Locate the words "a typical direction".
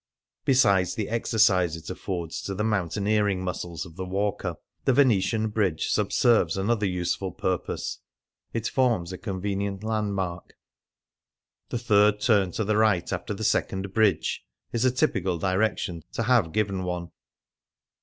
14.85-16.01